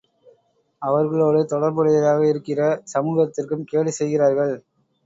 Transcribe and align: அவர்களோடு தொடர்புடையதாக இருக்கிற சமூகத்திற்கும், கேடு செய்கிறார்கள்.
அவர்களோடு 0.81 1.41
தொடர்புடையதாக 1.45 2.27
இருக்கிற 2.27 2.59
சமூகத்திற்கும், 2.93 3.65
கேடு 3.65 3.93
செய்கிறார்கள். 3.93 4.55